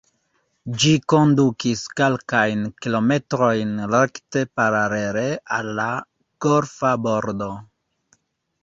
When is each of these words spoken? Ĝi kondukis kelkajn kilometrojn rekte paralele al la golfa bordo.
Ĝi 0.83 0.93
kondukis 1.13 1.83
kelkajn 2.01 2.63
kilometrojn 2.85 3.77
rekte 3.93 4.45
paralele 4.61 5.29
al 5.61 5.71
la 5.83 5.89
golfa 6.49 6.97
bordo. 7.07 7.55